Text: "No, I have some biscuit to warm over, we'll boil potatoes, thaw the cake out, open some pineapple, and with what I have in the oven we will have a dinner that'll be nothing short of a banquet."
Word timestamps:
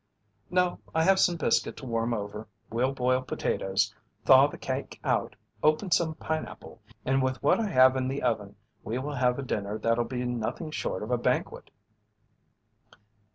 "No, 0.49 0.79
I 0.95 1.03
have 1.03 1.19
some 1.19 1.37
biscuit 1.37 1.77
to 1.77 1.85
warm 1.85 2.11
over, 2.11 2.47
we'll 2.71 2.91
boil 2.91 3.21
potatoes, 3.21 3.93
thaw 4.25 4.47
the 4.47 4.57
cake 4.57 4.99
out, 5.03 5.35
open 5.61 5.91
some 5.91 6.15
pineapple, 6.15 6.81
and 7.05 7.21
with 7.21 7.43
what 7.43 7.59
I 7.59 7.67
have 7.69 7.95
in 7.95 8.07
the 8.07 8.23
oven 8.23 8.55
we 8.83 8.97
will 8.97 9.13
have 9.13 9.37
a 9.37 9.43
dinner 9.43 9.77
that'll 9.77 10.05
be 10.05 10.25
nothing 10.25 10.71
short 10.71 11.03
of 11.03 11.11
a 11.11 11.19
banquet." 11.19 11.69